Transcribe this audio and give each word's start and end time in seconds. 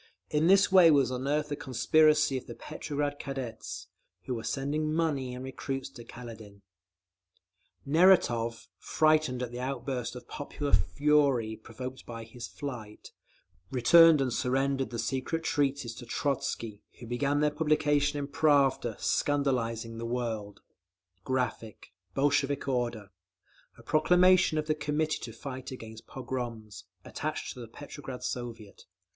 In 0.31 0.47
this 0.47 0.71
way 0.71 0.89
was 0.89 1.11
unearthed 1.11 1.49
the 1.49 1.55
conspiracy 1.55 2.35
of 2.35 2.47
the 2.47 2.55
Petrograd 2.55 3.19
Cadets, 3.19 3.85
who 4.23 4.33
were 4.33 4.43
sending 4.43 4.91
money 4.91 5.35
and 5.35 5.45
recruits 5.45 5.89
to 5.89 6.03
Kaledin…. 6.03 6.63
Neratov, 7.85 8.67
frightened 8.79 9.43
at 9.43 9.51
the 9.51 9.59
outburst 9.59 10.15
of 10.15 10.27
popular 10.27 10.73
fury 10.73 11.55
provoked 11.55 12.03
by 12.07 12.23
his 12.23 12.47
flight, 12.47 13.11
returned 13.69 14.21
and 14.21 14.33
surrendered 14.33 14.89
the 14.89 14.97
Secret 14.97 15.43
Treaties 15.43 15.93
to 15.93 16.07
Trotzky, 16.07 16.81
who 16.99 17.05
began 17.05 17.39
their 17.39 17.51
publication 17.51 18.17
in 18.17 18.27
Pravda, 18.27 18.97
scandalising 18.99 19.99
the 19.99 20.05
world…. 20.07 20.61
[Graphic, 21.25 21.89
page 22.15 22.15
279: 22.15 22.15
Proclamation] 22.15 22.49
Bolshevik 22.49 22.67
order. 22.67 23.11
A 23.77 23.83
proclamation 23.83 24.57
of 24.57 24.65
the 24.65 24.73
Committee 24.73 25.19
to 25.19 25.31
Fight 25.31 25.69
against 25.69 26.07
Pogroms, 26.07 26.85
attached 27.05 27.53
to 27.53 27.59
the 27.59 27.67
Petrograd 27.67 28.23
Soviet. 28.23 28.85